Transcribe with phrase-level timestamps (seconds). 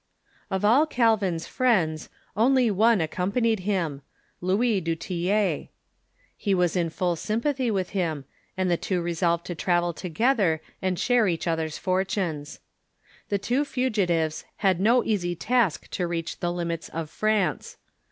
[0.49, 4.01] Of all Calvin's friends, only one accompanied him—
[4.41, 5.67] Louis du Tillet.
[6.35, 8.25] He Avas in full sympathy with him,
[8.57, 12.59] and the two resolved to travel together and share each other's ^^Basei'" foi'tunes.
[13.29, 17.77] The two fugitives had no easy task to reach the limits of France.